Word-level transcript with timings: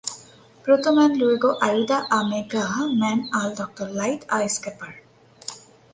Proto 0.65 0.87
Man 0.97 1.13
luego 1.19 1.61
ayuda 1.61 2.07
a 2.09 2.23
Mega 2.23 2.67
Man 2.87 3.29
al 3.31 3.53
Dr. 3.53 3.91
Light 3.91 4.25
a 4.29 4.43
escapar. 4.43 4.95